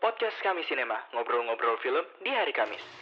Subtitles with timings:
[0.00, 2.99] Podcast Kami Sinema, ngobrol-ngobrol film di hari Kamis.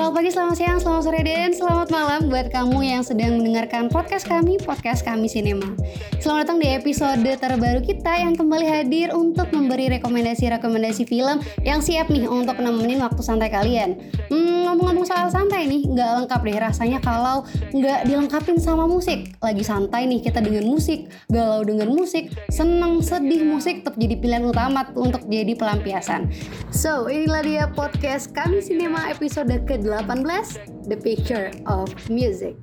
[0.00, 4.24] Selamat pagi, selamat siang, selamat sore, dan selamat malam buat kamu yang sedang mendengarkan podcast
[4.24, 5.76] kami, podcast kami Sinema.
[6.16, 12.08] Selamat datang di episode terbaru kita yang kembali hadir untuk memberi rekomendasi-rekomendasi film yang siap
[12.08, 14.00] nih untuk nemenin waktu santai kalian.
[14.32, 19.36] Hmm, ngomong-ngomong soal santai nih, nggak lengkap deh rasanya kalau nggak dilengkapin sama musik.
[19.44, 24.48] Lagi santai nih kita dengan musik, galau dengan musik, seneng, sedih musik tetap jadi pilihan
[24.48, 26.32] utama untuk jadi pelampiasan.
[26.72, 32.54] So, inilah dia podcast kami Sinema episode ke-18, The Picture of Music.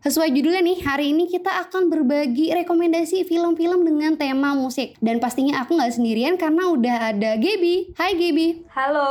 [0.00, 4.96] Sesuai judulnya nih, hari ini kita akan berbagi rekomendasi film-film dengan tema musik.
[5.04, 7.92] Dan pastinya aku nggak sendirian karena udah ada Gaby.
[8.00, 8.64] Hai Gaby.
[8.72, 9.10] Halo.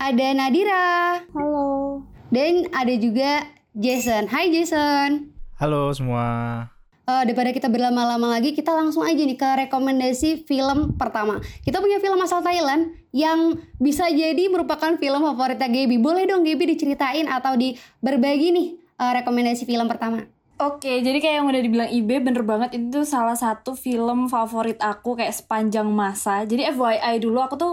[0.00, 1.20] Ada Nadira.
[1.36, 2.00] Halo.
[2.32, 3.44] Dan ada juga
[3.76, 4.24] Jason.
[4.24, 5.36] Hai Jason.
[5.60, 6.70] Halo semua.
[7.02, 11.42] Uh, daripada kita berlama-lama lagi, kita langsung aja nih ke rekomendasi film pertama.
[11.66, 15.98] Kita punya film asal Thailand yang bisa jadi merupakan film favoritnya Gaby.
[15.98, 18.66] Boleh dong Gaby diceritain atau di berbagi nih
[19.02, 20.22] uh, rekomendasi film pertama.
[20.62, 25.18] Oke, jadi kayak yang udah dibilang Ibe bener banget itu salah satu film favorit aku
[25.18, 26.46] kayak sepanjang masa.
[26.46, 27.72] Jadi FYI dulu aku tuh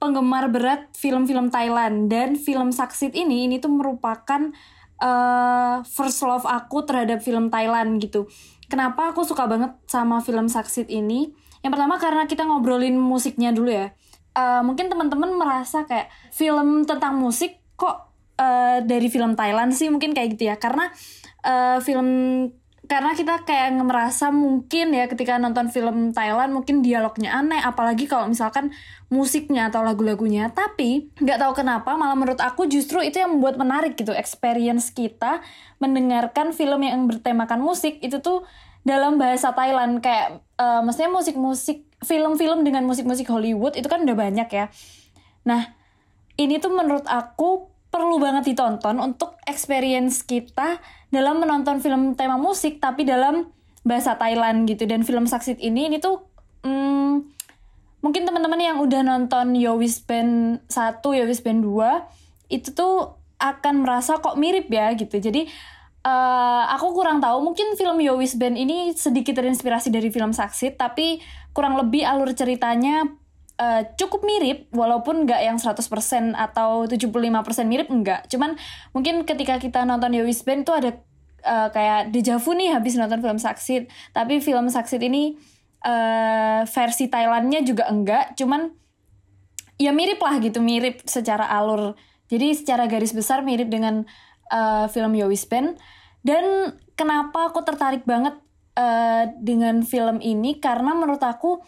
[0.00, 4.48] penggemar berat film-film Thailand dan film Saksit ini ini tuh merupakan
[5.00, 8.28] uh, first love aku terhadap film Thailand gitu.
[8.66, 11.30] Kenapa aku suka banget sama film Saksit ini?
[11.62, 13.94] Yang pertama karena kita ngobrolin musiknya dulu ya.
[14.36, 20.12] Uh, mungkin teman-teman merasa kayak film tentang musik kok uh, dari film Thailand sih mungkin
[20.12, 20.56] kayak gitu ya.
[20.60, 20.90] Karena
[21.46, 22.08] uh, film
[22.86, 28.30] karena kita kayak merasa mungkin ya ketika nonton film Thailand mungkin dialognya aneh apalagi kalau
[28.30, 28.70] misalkan
[29.10, 30.54] musiknya atau lagu-lagunya.
[30.54, 35.42] Tapi nggak tahu kenapa malah menurut aku justru itu yang membuat menarik gitu experience kita
[35.82, 38.46] mendengarkan film yang bertemakan musik itu tuh
[38.86, 39.98] dalam bahasa Thailand.
[39.98, 44.70] Kayak uh, maksudnya musik-musik film-film dengan musik-musik Hollywood itu kan udah banyak ya.
[45.42, 45.74] Nah
[46.38, 50.76] ini tuh menurut aku perlu banget ditonton untuk experience kita
[51.08, 53.48] dalam menonton film tema musik tapi dalam
[53.88, 56.20] bahasa Thailand gitu dan film Saksit ini ini tuh
[56.60, 57.24] hmm,
[58.04, 64.22] mungkin teman-teman yang udah nonton Yowis Band 1, Yowis Band 2 itu tuh akan merasa
[64.22, 65.18] kok mirip ya gitu.
[65.18, 65.48] Jadi
[66.06, 71.18] uh, aku kurang tahu mungkin film Yowis Band ini sedikit terinspirasi dari film Saksit tapi
[71.50, 73.08] kurang lebih alur ceritanya
[73.60, 75.80] uh, cukup mirip walaupun nggak yang 100%
[76.36, 78.28] atau 75% mirip enggak.
[78.28, 78.56] Cuman
[78.92, 80.90] mungkin ketika kita nonton Yowis Band itu ada
[81.44, 83.88] uh, kayak deja vu nih habis nonton film Saksit.
[84.12, 85.36] Tapi film Saksit ini
[85.84, 88.72] uh, versi Thailandnya juga enggak, cuman
[89.76, 91.96] ya mirip lah gitu, mirip secara alur.
[92.26, 94.02] Jadi secara garis besar mirip dengan
[94.50, 95.78] uh, film Yowis Band.
[96.26, 98.34] Dan kenapa aku tertarik banget
[98.74, 101.62] uh, dengan film ini karena menurut aku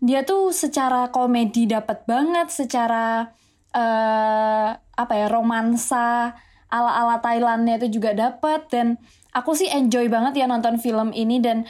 [0.00, 3.32] dia tuh secara komedi dapat banget, secara
[3.72, 6.36] uh, apa ya romansa
[6.68, 9.00] ala-ala Thailandnya itu juga dapat dan
[9.32, 11.40] aku sih enjoy banget ya nonton film ini.
[11.40, 11.64] Dan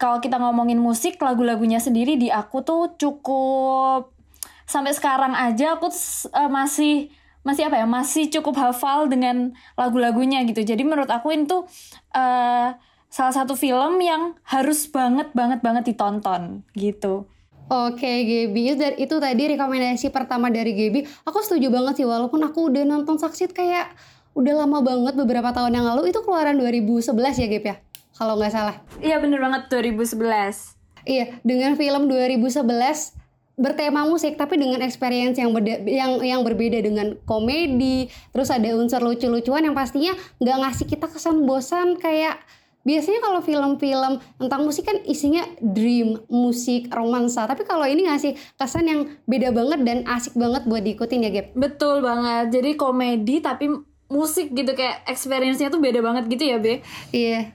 [0.00, 4.16] kalau kita ngomongin musik lagu-lagunya sendiri di aku tuh cukup
[4.64, 5.92] sampai sekarang aja aku
[6.32, 10.64] uh, masih masih apa ya masih cukup hafal dengan lagu-lagunya gitu.
[10.64, 11.68] Jadi menurut aku itu
[12.16, 12.68] uh,
[13.10, 17.26] salah satu film yang harus banget banget banget ditonton gitu
[17.70, 21.06] Oke Gaby, itu, itu tadi rekomendasi pertama dari Gaby.
[21.22, 23.94] Aku setuju banget sih, walaupun aku udah nonton Saksit kayak
[24.34, 26.10] udah lama banget beberapa tahun yang lalu.
[26.10, 27.76] Itu keluaran 2011 ya Gaby ya?
[28.18, 28.82] Kalau nggak salah.
[28.98, 30.74] Iya bener banget 2011.
[31.06, 33.14] Iya, dengan film 2011
[33.60, 38.98] bertema musik tapi dengan experience yang beda, yang yang berbeda dengan komedi, terus ada unsur
[39.04, 42.40] lucu-lucuan yang pastinya nggak ngasih kita kesan bosan kayak
[42.80, 47.44] biasanya kalau film-film tentang musik kan isinya dream, musik, romansa.
[47.44, 51.46] Tapi kalau ini ngasih kesan yang beda banget dan asik banget buat diikutin ya, Gap.
[51.52, 52.56] Betul banget.
[52.56, 53.68] Jadi komedi tapi
[54.10, 56.80] musik gitu kayak experience-nya tuh beda banget gitu ya, Be.
[57.12, 57.52] Iya.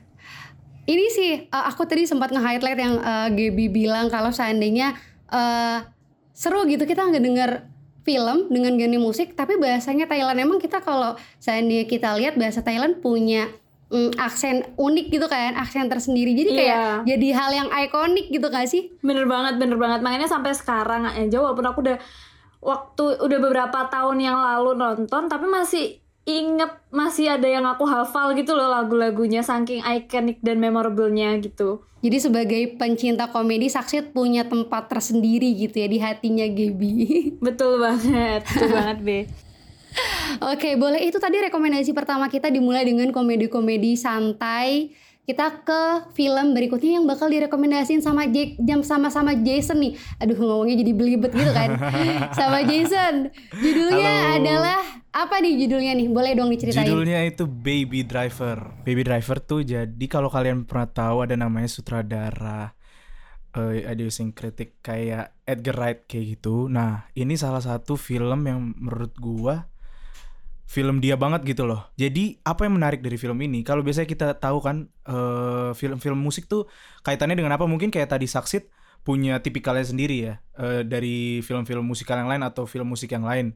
[0.86, 4.94] Ini sih uh, aku tadi sempat nge-highlight yang uh, Gaby bilang kalau seandainya
[5.34, 5.82] uh,
[6.36, 7.52] seru gitu kita nggak denger
[8.06, 13.02] film dengan genre musik tapi bahasanya Thailand emang kita kalau seandainya kita lihat bahasa Thailand
[13.02, 13.50] punya
[13.88, 16.92] mm, aksen unik gitu kan aksen tersendiri jadi kayak Iya.
[17.06, 20.02] jadi hal yang ikonik gitu gak sih Bener banget, bener banget.
[20.02, 21.98] Makanya sampai sekarang aja walaupun aku udah
[22.60, 25.86] waktu udah beberapa tahun yang lalu nonton tapi masih
[26.26, 31.86] inget masih ada yang aku hafal gitu loh lagu-lagunya saking ikonik dan memorablenya gitu.
[32.02, 36.94] jadi sebagai pencinta komedi Saksit punya tempat tersendiri gitu ya di hatinya Gaby
[37.46, 39.20] Betul banget, betul banget Be.
[40.54, 44.92] Oke, boleh itu tadi rekomendasi pertama kita dimulai dengan komedi-komedi santai.
[45.26, 49.98] Kita ke film berikutnya yang bakal direkomendasiin sama Jake jam sama-sama Jason nih.
[50.22, 51.82] Aduh ngomongnya jadi belibet gitu kan.
[52.38, 53.34] sama Jason.
[53.58, 54.38] Judulnya Halo.
[54.38, 56.08] adalah apa nih judulnya nih?
[56.14, 56.86] Boleh dong diceritain.
[56.86, 58.86] Judulnya itu Baby Driver.
[58.86, 62.78] Baby Driver tuh jadi kalau kalian pernah tahu ada namanya sutradara
[63.56, 66.68] eh idiosyncratic kayak Edgar Wright kayak gitu.
[66.68, 69.74] Nah, ini salah satu film yang menurut gua
[70.66, 71.94] film dia banget gitu loh.
[71.96, 73.62] Jadi apa yang menarik dari film ini?
[73.62, 76.66] Kalau biasanya kita tahu kan eh, film-film musik tuh
[77.06, 77.70] kaitannya dengan apa?
[77.70, 78.68] Mungkin kayak tadi Saksit
[79.06, 83.54] punya tipikalnya sendiri ya eh, dari film-film musikal yang lain atau film musik yang lain.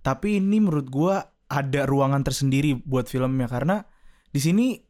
[0.00, 3.86] Tapi ini menurut gua ada ruangan tersendiri buat filmnya karena
[4.32, 4.80] di sini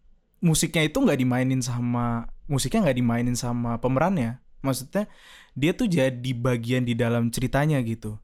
[0.40, 4.38] musiknya itu nggak dimainin sama musiknya nggak dimainin sama pemerannya.
[4.62, 5.10] Maksudnya
[5.58, 8.22] dia tuh jadi bagian di dalam ceritanya gitu.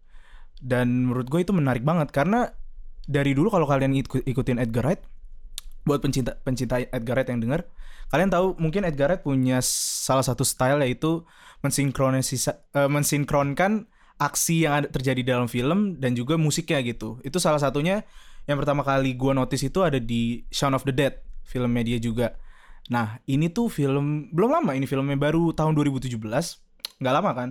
[0.63, 2.55] Dan menurut gue itu menarik banget karena
[3.07, 5.03] dari dulu kalau kalian ikut- ikutin Edgar Wright
[5.83, 7.67] buat pencinta pencinta Edgar Wright yang denger
[8.15, 11.27] kalian tahu mungkin Edgar Wright punya salah satu style yaitu
[11.63, 13.87] mensinkronisasi eh, mensinkronkan
[14.23, 17.19] aksi yang ada terjadi dalam film dan juga musiknya gitu.
[17.27, 18.07] Itu salah satunya
[18.47, 22.39] yang pertama kali gua notice itu ada di Shaun of the Dead filmnya dia juga.
[22.91, 26.19] Nah ini tuh film belum lama ini filmnya baru tahun 2017
[27.03, 27.51] nggak lama kan?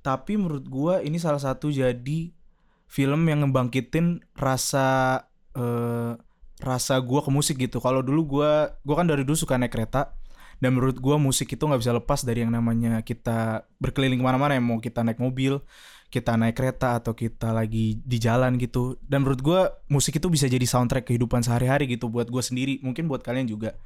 [0.00, 2.34] Tapi menurut gua ini salah satu jadi
[2.90, 5.22] film yang ngebangkitin rasa
[5.54, 6.18] eh,
[6.58, 7.78] rasa gua ke musik gitu.
[7.78, 10.10] Kalau dulu gua gua kan dari dulu suka naik kereta
[10.58, 14.58] dan menurut gua musik itu nggak bisa lepas dari yang namanya kita berkeliling ke mana-mana
[14.58, 15.62] ya mau kita naik mobil,
[16.10, 18.98] kita naik kereta atau kita lagi di jalan gitu.
[19.00, 23.06] Dan menurut gua musik itu bisa jadi soundtrack kehidupan sehari-hari gitu buat gua sendiri, mungkin
[23.06, 23.78] buat kalian juga.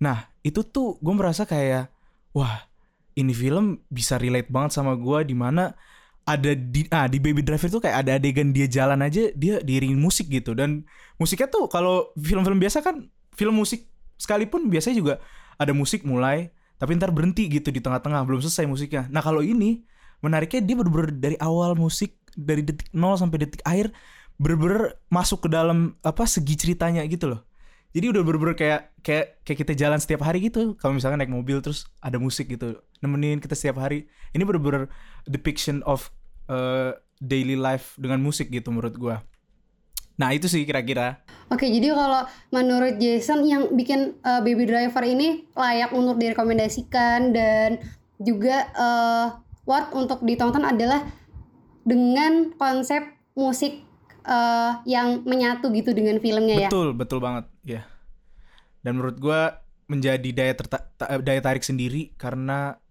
[0.00, 1.86] Nah itu tuh gue merasa kayak
[2.34, 2.66] wah
[3.14, 5.78] ini film bisa relate banget sama gua di mana
[6.22, 9.98] ada di ah di Baby Driver tuh kayak ada adegan dia jalan aja dia diiringin
[9.98, 10.54] musik gitu.
[10.54, 10.86] Dan
[11.18, 15.14] musiknya tuh kalau film-film biasa kan film musik sekalipun biasanya juga
[15.58, 19.06] ada musik mulai tapi ntar berhenti gitu di tengah-tengah belum selesai musiknya.
[19.10, 19.82] Nah kalau ini
[20.22, 23.90] menariknya dia bener-bener dari awal musik dari detik 0 sampai detik akhir
[24.38, 27.42] bener-bener masuk ke dalam apa segi ceritanya gitu loh.
[27.92, 30.78] Jadi udah bener-bener kayak kayak kayak kita jalan setiap hari gitu.
[30.80, 34.06] Kalau misalkan naik mobil terus ada musik gitu nemenin kita setiap hari.
[34.32, 34.88] Ini bener-bener
[35.26, 36.08] depiction of
[36.46, 39.16] uh, daily life dengan musik gitu menurut gua.
[40.16, 41.22] Nah itu sih kira-kira.
[41.50, 47.82] Oke, jadi kalau menurut Jason yang bikin uh, Baby Driver ini layak untuk direkomendasikan dan
[48.22, 49.26] juga uh,
[49.66, 51.02] worth untuk ditonton adalah
[51.82, 53.02] dengan konsep
[53.34, 53.82] musik
[54.28, 56.68] uh, yang menyatu gitu dengan filmnya ya.
[56.70, 57.82] betul betul banget ya.
[58.82, 60.52] Dan menurut gua menjadi daya
[61.20, 62.81] daya tarik sendiri karena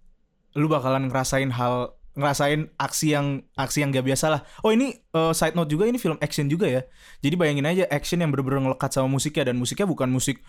[0.56, 4.42] lu bakalan ngerasain hal ngerasain aksi yang aksi yang gak biasa lah.
[4.68, 6.84] Oh ini uh, side note juga ini film action juga ya.
[7.24, 10.44] Jadi bayangin aja action yang bener-bener ngelekat sama musiknya dan musiknya bukan musik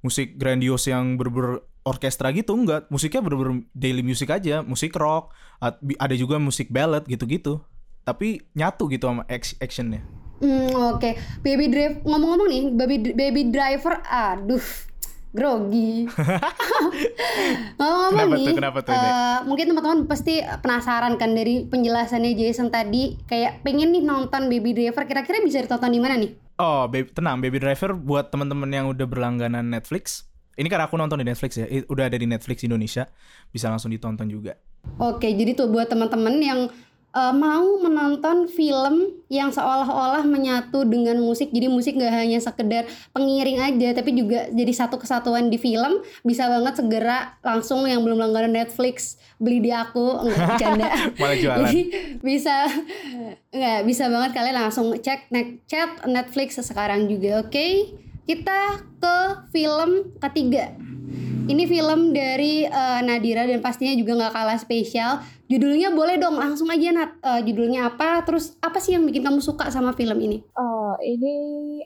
[0.00, 2.88] musik grandios yang bener-bener orkestra gitu enggak.
[2.88, 5.36] Musiknya bener-bener daily music aja, musik rock,
[6.00, 7.60] ada juga musik ballad gitu-gitu.
[8.02, 10.02] Tapi nyatu gitu sama act- actionnya.
[10.42, 11.12] Hmm, oke.
[11.44, 14.64] Baby Driver ngomong-ngomong nih, Baby Baby Driver aduh
[15.32, 16.06] grogi.
[17.80, 18.56] Ngomong-ngomong Kenapa nih, tuh?
[18.56, 19.08] Kenapa tuh, Dek?
[19.08, 24.76] eh, mungkin teman-teman pasti penasaran kan dari penjelasannya Jason tadi, kayak pengen nih nonton Baby
[24.76, 26.30] Driver, kira-kira bisa ditonton di mana nih?
[26.60, 30.28] Oh, baby, tenang, Baby Driver buat teman-teman yang udah berlangganan Netflix.
[30.52, 33.08] Ini karena aku nonton di Netflix ya, udah ada di Netflix Indonesia,
[33.48, 34.54] bisa langsung ditonton juga.
[35.00, 36.68] Oke, jadi tuh buat teman-teman yang
[37.12, 42.84] eh, mau menonton film yang seolah-olah menyatu dengan musik, jadi musik nggak hanya sekedar
[43.16, 48.20] pengiring aja, tapi juga jadi satu kesatuan di film, bisa banget segera langsung yang belum
[48.20, 50.88] langganan Netflix beli di aku, enggak bercanda.
[51.16, 51.58] Malah jualan.
[51.64, 51.80] Jadi
[52.20, 52.56] bisa
[53.52, 57.66] nggak bisa banget kalian langsung cek net, chat Netflix sekarang juga, oke?
[58.22, 59.16] Kita ke
[59.50, 60.91] film ketiga.
[61.52, 65.20] Ini film dari eh, Nadira dan pastinya juga nggak kalah spesial.
[65.52, 67.20] Judulnya boleh dong langsung aja Nat.
[67.20, 68.24] Eh, judulnya apa?
[68.24, 70.40] Terus apa sih yang bikin kamu suka sama film ini?
[70.56, 71.36] Oh, ini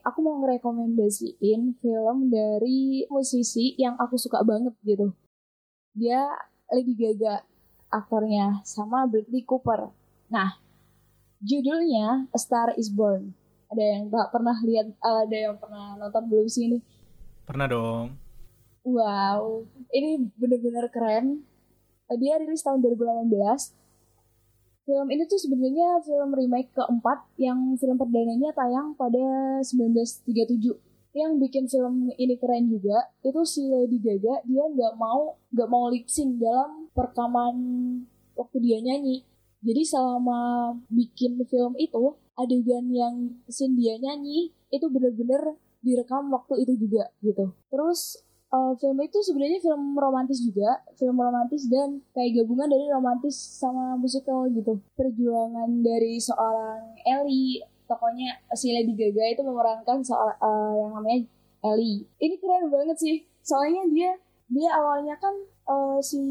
[0.06, 5.10] aku mau ngerekomendasiin film dari musisi yang aku suka banget gitu.
[5.98, 6.30] Dia
[6.70, 7.42] Lady Gaga
[7.90, 9.90] aktornya sama Bradley Cooper.
[10.30, 10.62] Nah,
[11.42, 13.34] judulnya A Star Is Born.
[13.66, 16.78] Ada yang tak pernah lihat, ada yang pernah nonton belum sih ini?
[17.42, 18.25] Pernah dong.
[18.86, 21.42] Wow, ini bener-bener keren.
[22.06, 23.74] Dia rilis tahun 2018.
[24.86, 30.78] Film ini tuh sebenarnya film remake keempat yang film perdananya tayang pada 1937.
[31.18, 35.90] Yang bikin film ini keren juga itu si Lady Gaga dia nggak mau nggak mau
[35.90, 37.56] lip sync dalam perekaman
[38.38, 39.26] waktu dia nyanyi.
[39.66, 46.86] Jadi selama bikin film itu adegan yang scene dia nyanyi itu bener-bener direkam waktu itu
[46.86, 47.50] juga gitu.
[47.66, 48.22] Terus
[48.52, 53.98] uh, film itu sebenarnya film romantis juga, film romantis dan kayak gabungan dari romantis sama
[53.98, 54.78] musikal gitu.
[54.94, 61.26] Perjuangan dari seorang Ellie, tokonya si Lady Gaga itu memerankan soal uh, yang namanya
[61.64, 62.06] Ellie.
[62.18, 64.10] Ini keren banget sih, soalnya dia
[64.46, 65.34] dia awalnya kan
[65.66, 66.22] uh, si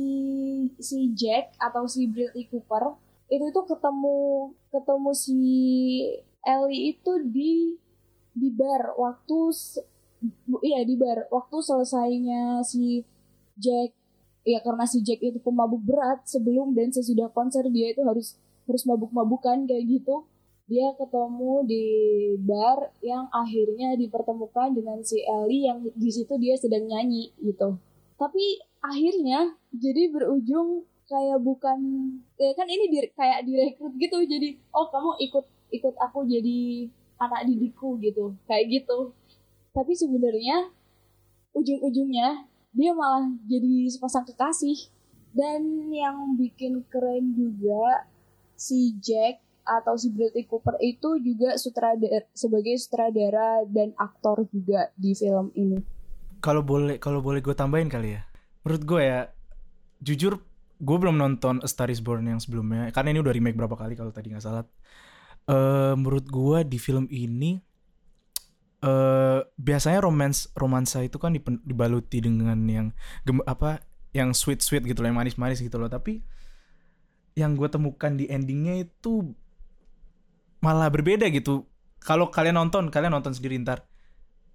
[0.80, 2.96] si Jack atau si Bradley Cooper
[3.28, 5.40] itu itu ketemu ketemu si
[6.46, 7.76] Ellie itu di
[8.36, 9.40] di bar waktu
[10.62, 11.28] iya di bar.
[11.32, 13.04] Waktu selesainya si
[13.56, 13.96] Jack
[14.46, 18.38] ya karena si Jack itu pemabuk berat sebelum dan sesudah konser dia itu harus
[18.70, 20.26] harus mabuk-mabukan kayak gitu.
[20.66, 21.86] Dia ketemu di
[22.42, 27.78] bar yang akhirnya dipertemukan dengan si Ellie yang di situ dia sedang nyanyi gitu.
[28.18, 31.80] Tapi akhirnya jadi berujung kayak bukan
[32.34, 36.90] ya kan ini di, kayak direkrut gitu jadi oh kamu ikut ikut aku jadi
[37.22, 38.34] anak didikku gitu.
[38.50, 39.14] Kayak gitu
[39.76, 40.72] tapi sebenarnya
[41.52, 44.92] ujung-ujungnya dia malah jadi sepasang kekasih.
[45.36, 48.08] Dan yang bikin keren juga
[48.56, 55.12] si Jack atau si Bradley Cooper itu juga sutradara sebagai sutradara dan aktor juga di
[55.12, 55.84] film ini.
[56.40, 58.24] Kalau boleh kalau boleh gue tambahin kali ya.
[58.64, 59.20] Menurut gue ya
[60.00, 60.40] jujur
[60.80, 62.88] gue belum nonton A Star Is Born yang sebelumnya.
[62.96, 64.64] Karena ini udah remake berapa kali kalau tadi nggak salah.
[65.52, 67.60] Uh, menurut gue di film ini
[68.86, 71.34] uh, biasanya romance romansa itu kan
[71.66, 72.88] dibaluti dengan yang
[73.26, 73.82] gem, apa
[74.14, 75.90] yang sweet sweet gitu loh yang manis manis gitu loh.
[75.90, 76.22] Tapi
[77.36, 79.34] yang gue temukan di endingnya itu
[80.64, 81.68] malah berbeda gitu.
[82.00, 83.84] Kalau kalian nonton kalian nonton sendiri ntar.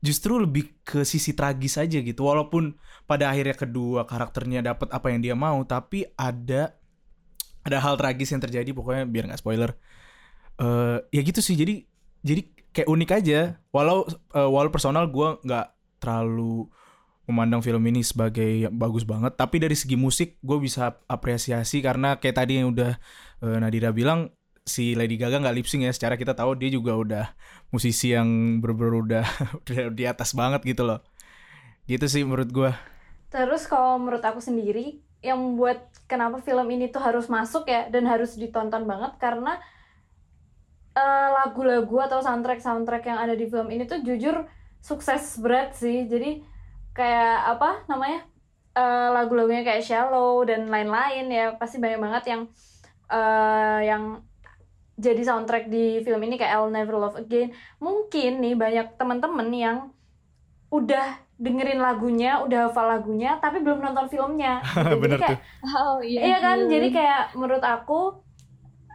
[0.00, 2.24] Justru lebih ke sisi tragis aja gitu.
[2.24, 2.72] Walaupun
[3.04, 6.72] pada akhirnya kedua karakternya dapat apa yang dia mau tapi ada
[7.60, 8.72] ada hal tragis yang terjadi.
[8.72, 9.76] Pokoknya biar nggak spoiler.
[10.56, 11.52] Uh, ya gitu sih.
[11.52, 11.84] Jadi
[12.24, 13.40] jadi kayak unik aja.
[13.70, 15.66] Walau uh, walau personal gue nggak
[16.00, 16.66] terlalu
[17.30, 19.36] memandang film ini sebagai bagus banget.
[19.38, 22.98] Tapi dari segi musik gue bisa apresiasi karena kayak tadi yang udah
[23.44, 24.34] uh, Nadira bilang
[24.66, 25.92] si Lady Gaga nggak lip sync ya.
[25.94, 27.26] Secara kita tahu dia juga udah
[27.70, 29.24] musisi yang bener-bener udah,
[29.62, 31.02] udah di atas banget gitu loh.
[31.86, 32.72] Gitu sih menurut gue
[33.30, 38.04] terus kalau menurut aku sendiri yang membuat kenapa film ini tuh harus masuk ya dan
[38.10, 39.62] harus ditonton banget karena
[40.96, 44.46] uh, lagu-lagu atau soundtrack soundtrack yang ada di film ini tuh jujur
[44.80, 46.40] sukses berat sih jadi
[46.96, 48.24] kayak apa namanya
[48.74, 52.42] uh, lagu-lagunya kayak Shallow dan lain-lain ya pasti banyak banget yang
[53.12, 54.24] uh, yang
[55.00, 59.78] jadi soundtrack di film ini kayak I'll Never Love Again mungkin nih banyak temen-temen yang
[60.70, 64.60] udah dengerin lagunya, udah hafal lagunya, tapi belum nonton filmnya.
[65.02, 65.72] Bener jadi kayak, tuh.
[65.72, 68.20] oh iya iya kan, jadi kayak menurut aku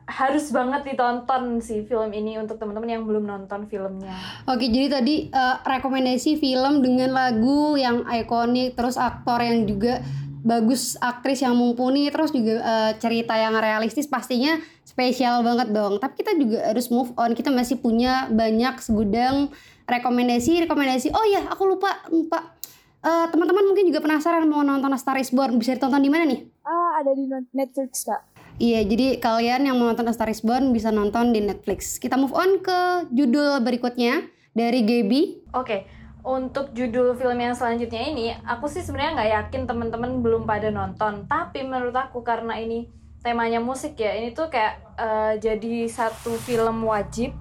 [0.06, 4.14] harus banget ditonton sih film ini untuk teman-teman yang belum nonton filmnya.
[4.46, 10.06] Oke, jadi tadi uh, rekomendasi film dengan lagu yang ikonik, terus aktor yang juga
[10.46, 15.98] bagus, aktris yang mumpuni, terus juga uh, cerita yang realistis pastinya spesial banget dong.
[15.98, 17.34] Tapi kita juga harus move on.
[17.34, 19.50] Kita masih punya banyak segudang
[19.90, 21.10] rekomendasi, rekomendasi.
[21.18, 22.54] Oh ya, aku lupa, lupa.
[23.02, 25.58] Uh, teman-teman mungkin juga penasaran mau nonton A Star Is Born.
[25.58, 26.46] Bisa ditonton di mana nih?
[26.62, 28.35] Ah, ada di Netflix, Kak.
[28.56, 32.00] Iya, jadi kalian yang mau nonton A Born bisa nonton di Netflix.
[32.00, 34.24] Kita move on ke judul berikutnya
[34.56, 35.52] dari Gaby.
[35.52, 35.84] Oke,
[36.24, 41.28] untuk judul film yang selanjutnya ini, aku sih sebenarnya nggak yakin teman-teman belum pada nonton.
[41.28, 42.88] Tapi menurut aku karena ini
[43.20, 47.36] temanya musik ya, ini tuh kayak uh, jadi satu film wajib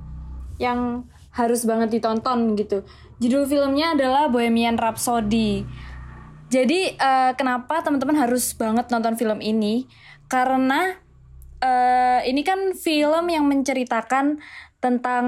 [0.59, 2.83] yang harus banget ditonton gitu.
[3.23, 5.63] Judul filmnya adalah Bohemian Rhapsody.
[6.51, 9.87] Jadi uh, kenapa teman-teman harus banget nonton film ini?
[10.27, 11.04] Karena
[11.65, 14.39] uh, ini kan film yang menceritakan
[14.85, 15.27] tentang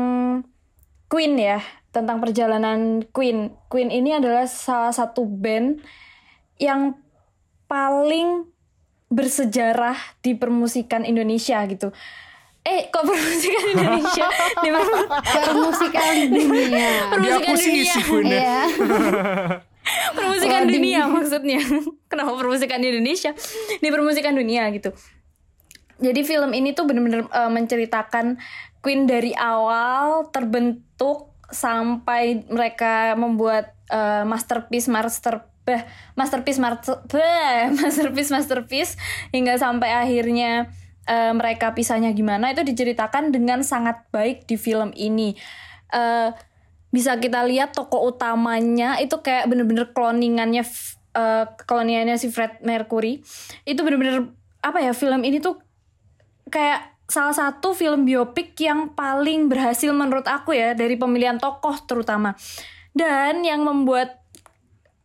[1.09, 1.63] Queen ya,
[1.95, 3.55] tentang perjalanan Queen.
[3.73, 5.81] Queen ini adalah salah satu band
[6.61, 6.99] yang
[7.71, 8.45] paling
[9.07, 11.95] bersejarah di permusikan Indonesia gitu.
[12.67, 14.27] Eh, kok permusikan Indonesia?
[14.67, 16.91] di permusikan dunia.
[17.15, 17.85] Permusikan Dia dunia.
[17.87, 17.99] ya.
[18.27, 18.59] Iya.
[20.19, 21.63] permusikan dunia maksudnya.
[22.11, 23.31] Kenapa permusikan di Indonesia?
[23.79, 24.91] Di permusikan dunia gitu.
[25.97, 28.37] Jadi film ini tuh bener-bener uh, menceritakan
[28.85, 35.87] Queen dari awal terbentuk sampai mereka membuat uh, masterpiece master bah,
[36.19, 36.61] masterpiece
[37.81, 38.93] masterpiece masterpiece
[39.33, 40.69] hingga sampai akhirnya
[41.09, 45.35] uh, mereka pisahnya gimana itu diceritakan dengan sangat baik di film ini.
[45.91, 46.35] Uh,
[46.95, 50.65] bisa kita lihat tokoh utamanya itu kayak bener-bener cloningannya
[51.19, 53.21] uh, cloningannya si Fred Mercury
[53.67, 54.31] itu bener-bener
[54.63, 55.66] apa ya film ini tuh
[56.57, 62.33] kayak salah satu film biopik yang paling berhasil menurut aku ya dari pemilihan tokoh terutama.
[62.97, 64.25] Dan yang membuat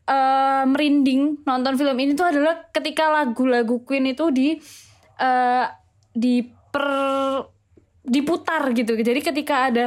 [0.08, 4.56] eh, merinding nonton film ini tuh adalah ketika lagu-lagu Queen itu di
[5.20, 5.66] eh,
[6.16, 6.88] diper
[8.02, 8.96] diputar gitu.
[8.96, 9.86] Jadi ketika ada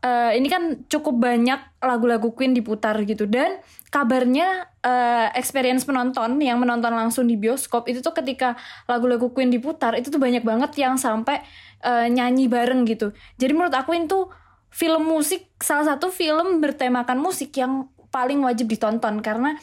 [0.00, 3.28] eh, ini kan cukup banyak lagu-lagu Queen diputar gitu.
[3.28, 3.60] Dan
[3.92, 8.56] kabarnya eh, experience penonton yang menonton langsung di bioskop itu tuh ketika
[8.88, 11.44] lagu-lagu Queen diputar itu tuh banyak banget yang sampai
[11.84, 13.12] eh, nyanyi bareng gitu.
[13.36, 14.28] Jadi menurut aku itu
[14.70, 19.20] film musik salah satu film bertemakan musik yang paling wajib ditonton.
[19.20, 19.56] Karena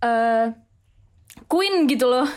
[0.00, 0.54] eh,
[1.50, 2.28] Queen gitu loh.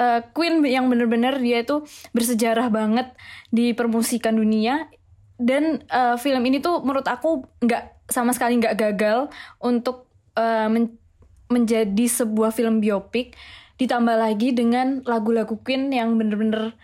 [0.00, 3.12] Eh, Queen yang bener-bener dia itu bersejarah banget
[3.52, 4.88] di permusikan dunia
[5.36, 9.28] dan eh, film ini tuh menurut aku nggak sama sekali nggak gagal
[9.60, 10.98] untuk eh, men-
[11.46, 13.36] menjadi sebuah film biopik
[13.76, 16.74] ditambah lagi dengan lagu-lagu Queen yang bener-bener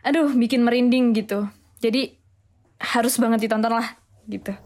[0.00, 1.46] aduh bikin merinding gitu
[1.78, 2.16] jadi
[2.80, 3.94] harus banget ditonton lah
[4.26, 4.56] gitu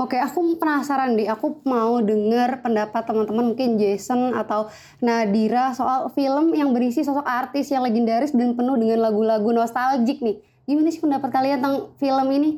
[0.00, 1.28] Oke, aku penasaran deh.
[1.28, 4.72] Aku mau denger pendapat teman-teman mungkin Jason atau
[5.04, 10.40] Nadira soal film yang berisi sosok artis yang legendaris dan penuh dengan lagu-lagu nostalgia nih.
[10.70, 12.50] Gimana sih pendapat kalian tentang film ini?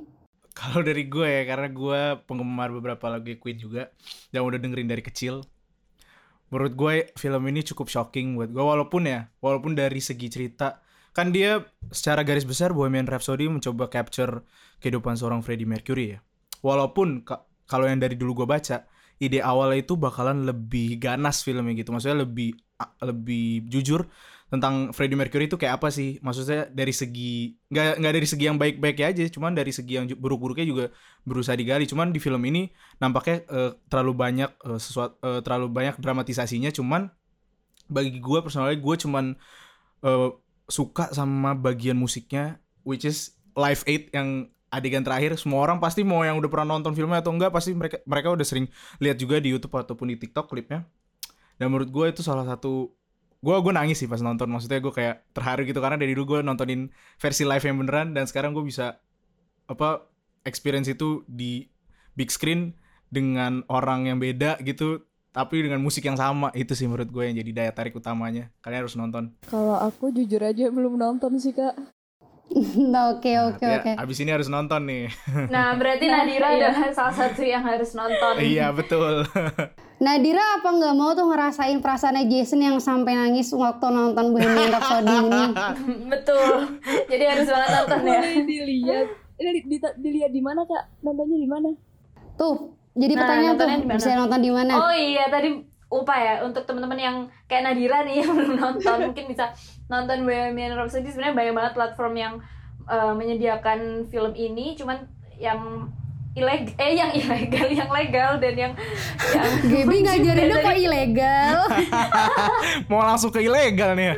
[0.52, 3.88] Kalau dari gue ya, karena gue penggemar beberapa lagu Queen juga
[4.28, 5.40] dan udah dengerin dari kecil.
[6.52, 10.84] Menurut gue film ini cukup shocking buat gue walaupun ya, walaupun dari segi cerita
[11.16, 14.44] kan dia secara garis besar Bohemian Rhapsody mencoba capture
[14.84, 16.18] kehidupan seorang Freddie Mercury ya.
[16.60, 18.84] Walaupun ka- kalau yang dari dulu gue baca,
[19.24, 21.96] ide awalnya itu bakalan lebih ganas filmnya gitu.
[21.96, 22.60] Maksudnya lebih
[23.00, 24.04] lebih jujur
[24.52, 26.20] tentang Freddie Mercury itu kayak apa sih?
[26.20, 30.68] Maksudnya dari segi nggak nggak dari segi yang baik-baik aja, cuman dari segi yang buruk-buruknya
[30.68, 30.84] juga
[31.24, 31.88] berusaha digali.
[31.88, 32.68] Cuman di film ini
[33.00, 36.68] nampaknya eh, terlalu banyak eh, sesuatu eh, terlalu banyak dramatisasinya.
[36.68, 37.08] Cuman
[37.88, 39.24] bagi gue personalnya gue cuman
[40.04, 40.30] eh,
[40.68, 46.24] suka sama bagian musiknya, which is Live Aid yang adegan terakhir semua orang pasti mau
[46.24, 48.68] yang udah pernah nonton filmnya atau enggak pasti mereka mereka udah sering
[49.04, 50.88] lihat juga di YouTube ataupun di TikTok klipnya
[51.60, 52.88] dan menurut gue itu salah satu
[53.42, 54.46] gue gue nangis sih pas nonton.
[54.46, 58.24] Maksudnya gue kayak terharu gitu karena dari dulu gue nontonin versi live yang beneran dan
[58.30, 59.02] sekarang gue bisa
[59.66, 60.06] apa
[60.46, 61.66] experience itu di
[62.14, 62.78] big screen
[63.12, 66.54] dengan orang yang beda gitu tapi dengan musik yang sama.
[66.54, 68.54] Itu sih menurut gue yang jadi daya tarik utamanya.
[68.62, 69.34] Kalian harus nonton.
[69.50, 71.74] Kalau aku jujur aja belum nonton sih kak.
[72.84, 73.90] Nah, Oke, oke, oke.
[73.96, 75.08] abis ini harus nonton nih
[75.48, 79.24] nah berarti Nadira adalah salah satu yang harus nonton iya betul
[80.04, 85.14] Nadira apa nggak mau tuh ngerasain perasaannya Jason yang sampai nangis waktu nonton Bohemian Rhapsody
[85.22, 85.42] ini?
[86.08, 86.50] betul
[87.06, 89.06] jadi harus banget nonton ya Boleh dilihat.
[89.32, 90.84] Ini di- di- dilihat di mana kak?
[91.00, 91.68] Nontonnya di mana?
[92.34, 92.56] Tuh,
[92.92, 93.96] jadi Nah, pertanyaan tuh nontonnya di mana?
[93.96, 94.72] bisa nonton di mana?
[94.76, 95.48] Oh iya tadi
[95.88, 99.52] lupa ya untuk teman-teman yang kayak Nadira nih yang belum nonton mungkin bisa
[99.86, 102.34] nonton Bohemian Rhapsody sebenarnya banyak banget platform yang
[102.86, 105.90] uh, menyediakan film ini cuman yang
[106.32, 108.72] ileg eh yang ilegal yang legal dan yang
[109.36, 111.56] yang Gaby ngajarinnya dari- kok ilegal.
[112.88, 114.16] mau langsung ke ilegal nih ya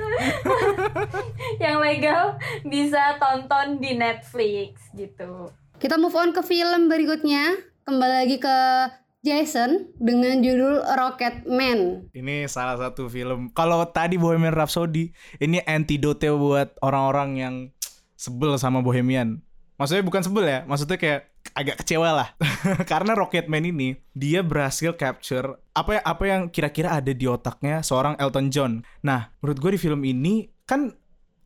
[1.59, 5.51] yang legal bisa tonton di Netflix gitu.
[5.75, 7.59] Kita move on ke film berikutnya.
[7.85, 8.57] Kembali lagi ke
[9.25, 12.13] Jason dengan judul Rocket Man.
[12.13, 13.49] Ini salah satu film.
[13.57, 17.55] Kalau tadi Bohemian Rhapsody, ini antidote buat orang-orang yang
[18.21, 19.41] sebel sama Bohemian.
[19.81, 22.29] Maksudnya bukan sebel ya, maksudnya kayak agak kecewa lah.
[22.91, 28.53] Karena Rocketman ini dia berhasil capture apa apa yang kira-kira ada di otaknya seorang Elton
[28.53, 28.73] John.
[29.01, 30.93] Nah, menurut gue di film ini kan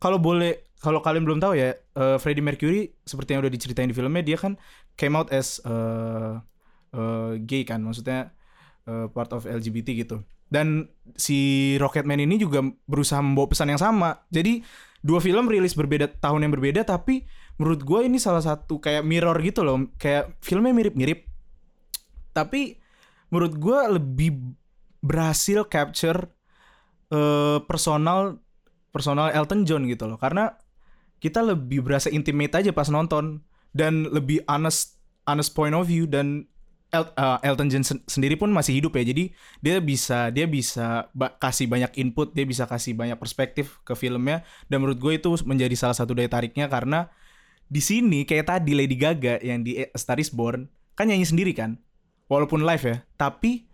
[0.03, 3.95] kalau boleh kalau kalian belum tahu ya, eh, Freddie Mercury seperti yang udah diceritain di
[3.95, 4.59] filmnya dia kan
[4.99, 6.33] came out as eh,
[6.93, 8.33] eh, gay kan, maksudnya
[8.87, 10.23] eh, part of LGBT gitu.
[10.49, 14.25] Dan si Rocketman ini juga berusaha membawa pesan yang sama.
[14.33, 14.65] Jadi
[15.05, 17.29] dua film rilis berbeda tahun yang berbeda, tapi
[17.61, 19.93] menurut gue ini salah satu kayak mirror gitu loh.
[20.01, 21.29] Kayak filmnya mirip-mirip,
[22.33, 22.81] tapi
[23.29, 24.29] menurut gue lebih
[25.05, 26.33] berhasil capture
[27.13, 28.41] eh, personal
[28.89, 30.17] personal Elton John gitu loh.
[30.17, 30.49] Karena
[31.21, 34.97] kita lebih berasa intimate aja pas nonton dan lebih honest
[35.29, 36.49] honest point of view dan
[36.89, 39.05] El- uh, Elton John sen- sendiri pun masih hidup ya.
[39.05, 39.29] Jadi
[39.61, 44.41] dia bisa dia bisa ba- kasih banyak input dia bisa kasih banyak perspektif ke filmnya.
[44.65, 47.13] Dan menurut gue itu menjadi salah satu daya tariknya karena
[47.69, 50.65] di sini kayak tadi Lady Gaga yang di A Star Is Born
[50.97, 51.77] kan nyanyi sendiri kan?
[52.25, 52.97] Walaupun live ya.
[53.17, 53.69] Tapi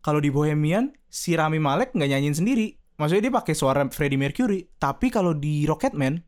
[0.00, 2.80] kalau di Bohemian si Rami Malek nggak nyanyiin sendiri.
[2.96, 4.64] Maksudnya dia pakai suara Freddie Mercury.
[4.80, 6.20] Tapi kalau di Rocketman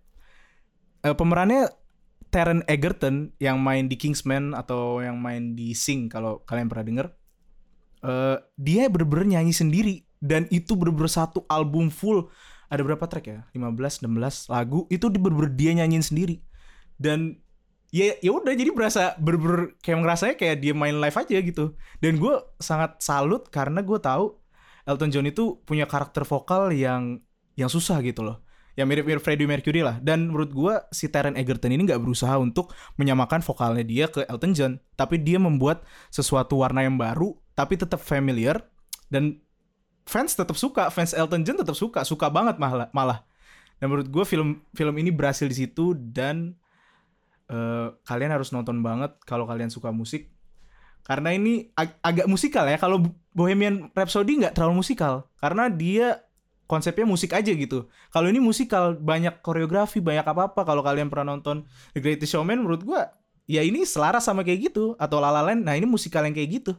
[1.05, 1.82] eh, pemerannya
[2.33, 7.07] Taron Egerton yang main di Kingsman atau yang main di Sing kalau kalian pernah denger
[8.09, 12.33] eh, dia bener-bener nyanyi sendiri dan itu bener-bener satu album full.
[12.73, 13.45] Ada berapa track ya?
[13.53, 16.41] 15 16 lagu itu bener-bener dia nyanyiin sendiri.
[16.97, 17.37] Dan
[17.93, 21.77] ya ya udah jadi berasa ber, kayak ngerasanya kayak dia main live aja gitu.
[22.01, 24.41] Dan gue sangat salut karena gue tahu
[24.89, 27.21] Elton John itu punya karakter vokal yang
[27.61, 28.41] yang susah gitu loh
[28.73, 30.01] yang mirip-mirip Freddie Mercury lah.
[30.01, 34.53] Dan menurut gue si Taron Egerton ini nggak berusaha untuk menyamakan vokalnya dia ke Elton
[34.57, 34.73] John.
[34.97, 38.65] Tapi dia membuat sesuatu warna yang baru tapi tetap familiar.
[39.13, 39.45] Dan
[40.09, 42.01] fans tetap suka fans Elton John tetap suka.
[42.09, 43.29] Suka banget malah malah.
[43.77, 46.57] Dan menurut gue film film ini berhasil di situ dan
[47.53, 50.33] uh, kalian harus nonton banget kalau kalian suka musik.
[51.03, 52.81] Karena ini ag agak musikal ya.
[52.81, 53.05] Kalau
[53.37, 55.29] Bohemian Rhapsody nggak terlalu musikal.
[55.37, 56.25] Karena dia
[56.67, 57.91] konsepnya musik aja gitu.
[58.11, 60.65] Kalau ini musikal banyak koreografi, banyak apa-apa.
[60.65, 63.13] Kalau kalian pernah nonton The Greatest Showman menurut gua
[63.51, 65.67] ya ini selaras sama kayak gitu atau La La Land.
[65.67, 66.73] Nah, ini musikal yang kayak gitu.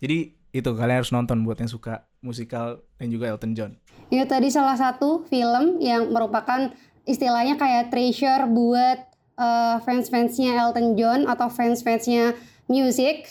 [0.00, 3.72] Jadi itu kalian harus nonton buat yang suka musikal dan juga Elton John.
[4.08, 6.70] Itu tadi salah satu film yang merupakan
[7.04, 8.98] istilahnya kayak treasure buat
[9.36, 12.38] uh, fans-fansnya Elton John atau fans-fansnya
[12.70, 13.28] music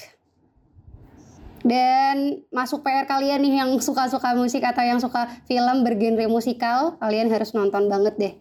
[1.64, 7.32] dan masuk PR kalian nih yang suka-suka musik atau yang suka film bergenre musikal, kalian
[7.32, 8.34] harus nonton banget deh.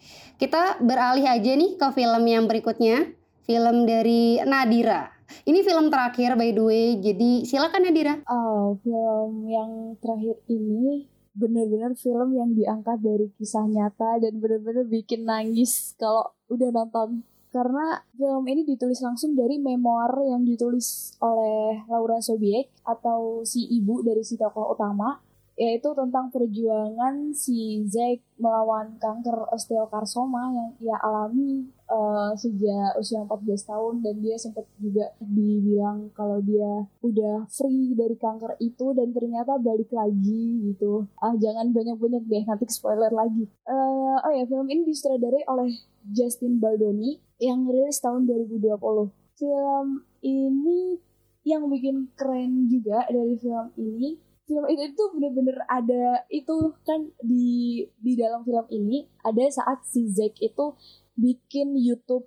[0.42, 3.14] Kita beralih aja nih ke film yang berikutnya,
[3.46, 5.14] film dari Nadira.
[5.46, 8.14] Ini film terakhir by the way, jadi silakan Nadira.
[8.28, 15.24] Oh, film yang terakhir ini bener-bener film yang diangkat dari kisah nyata dan bener-bener bikin
[15.24, 22.18] nangis kalau udah nonton karena film ini ditulis langsung dari memoir yang ditulis oleh Laura
[22.18, 25.20] Sobiek atau si ibu dari si tokoh utama
[25.52, 33.68] yaitu tentang perjuangan si Zack melawan kanker osteokarsoma yang ia alami uh, sejak usia 14
[33.68, 39.60] tahun dan dia sempat juga dibilang kalau dia udah free dari kanker itu dan ternyata
[39.60, 41.04] balik lagi gitu.
[41.20, 43.44] Ah jangan banyak-banyak deh nanti spoiler lagi.
[43.68, 45.68] Uh, oh ya film ini disutradarai oleh
[46.08, 49.10] Justin Baldoni yang rilis tahun 2020.
[49.34, 51.02] Film ini
[51.42, 54.14] yang bikin keren juga dari film ini
[54.46, 60.06] film itu itu bener-bener ada itu kan di di dalam film ini ada saat si
[60.10, 60.74] Zack itu
[61.18, 62.26] bikin YouTube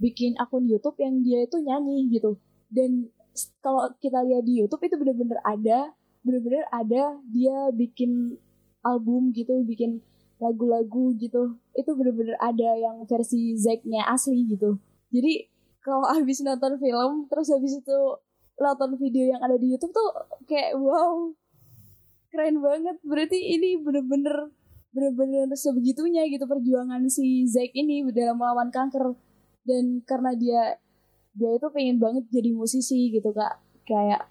[0.00, 2.40] bikin akun YouTube yang dia itu nyanyi gitu
[2.72, 3.08] dan
[3.64, 5.92] kalau kita lihat di YouTube itu bener-bener ada
[6.24, 8.36] bener-bener ada dia bikin
[8.82, 10.02] album gitu bikin
[10.42, 11.54] lagu-lagu gitu.
[11.78, 14.82] Itu bener-bener ada yang versi Zacknya asli gitu.
[15.14, 15.46] Jadi
[15.82, 17.98] kalau habis nonton film terus habis itu
[18.58, 20.10] nonton video yang ada di YouTube tuh
[20.50, 21.30] kayak wow
[22.34, 22.98] keren banget.
[23.06, 24.50] Berarti ini bener-bener
[24.92, 29.14] bener-bener sebegitunya gitu perjuangan si Zack ini dalam melawan kanker.
[29.62, 30.82] Dan karena dia
[31.32, 33.62] dia itu pengen banget jadi musisi gitu kak.
[33.86, 34.26] Kayak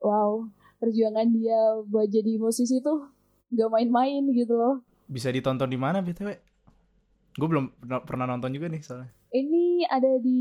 [0.00, 0.48] wow
[0.82, 3.06] perjuangan dia buat jadi musisi tuh
[3.54, 6.32] gak main-main gitu loh bisa ditonton di mana btw
[7.32, 7.72] gue belum
[8.04, 9.08] pernah nonton juga nih soalnya.
[9.32, 10.40] Ini ada di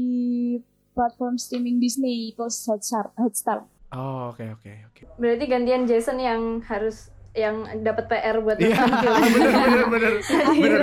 [0.91, 3.63] platform streaming Disney plus Hotstar Hotstar.
[3.95, 4.95] Oh oke okay, oke okay, oke.
[4.99, 5.05] Okay.
[5.15, 9.23] berarti gantian Jason yang harus yang dapat PR buat Iya, nonton film.
[9.39, 10.13] bener bener bener bener.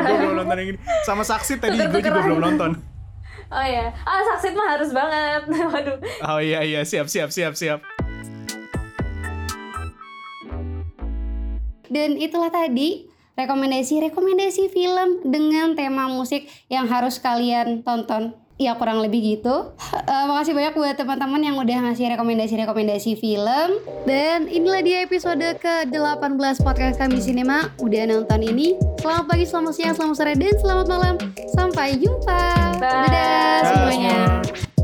[0.08, 0.78] Gue belum nonton yang ini.
[1.04, 2.70] Sama saksi tadi gue juga belum nonton.
[3.48, 5.42] Oh ya, ah saksit mah harus banget.
[5.72, 5.96] Waduh.
[6.28, 6.80] oh iya iya.
[6.84, 7.80] Siap siap siap siap.
[11.88, 13.07] Dan itulah tadi
[13.38, 18.34] rekomendasi-rekomendasi film dengan tema musik yang harus kalian tonton.
[18.58, 19.70] Ya kurang lebih gitu.
[19.94, 23.78] Uh, makasih banyak buat teman-teman yang udah ngasih rekomendasi-rekomendasi film.
[24.02, 27.70] Dan inilah dia episode ke-18 podcast kami Cinema.
[27.78, 28.74] Udah nonton ini.
[28.98, 31.14] Selamat pagi, selamat siang, selamat sore, dan selamat malam.
[31.54, 32.42] Sampai jumpa.
[32.82, 33.06] Bye.
[33.06, 34.42] Dadah semuanya.
[34.42, 34.77] semua.